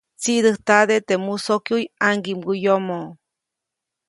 [0.21, 2.99] Tsiʼdäjtade teʼ musokyuʼy ʼaŋgiʼmguʼyomo.